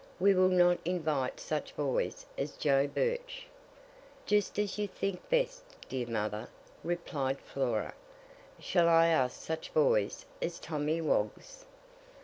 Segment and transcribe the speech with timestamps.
[0.19, 3.45] We will not invite such boys as Joe Birch."
[4.25, 6.49] "Just as you think best, dear mother,"
[6.83, 7.93] replied Flora.
[8.59, 11.65] "Shall I ask such boys as Tommy Woggs?"